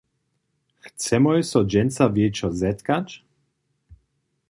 [0.83, 3.07] Chcemoj so dźensa wječor zetkać?